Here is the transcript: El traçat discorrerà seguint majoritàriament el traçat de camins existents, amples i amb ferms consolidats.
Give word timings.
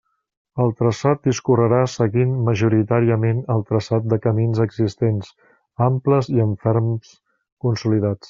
El 0.63 0.71
traçat 0.77 1.27
discorrerà 1.27 1.81
seguint 1.95 2.31
majoritàriament 2.47 3.43
el 3.57 3.61
traçat 3.73 4.09
de 4.13 4.19
camins 4.25 4.63
existents, 4.67 5.31
amples 5.91 6.31
i 6.39 6.43
amb 6.47 6.67
ferms 6.67 7.13
consolidats. 7.67 8.19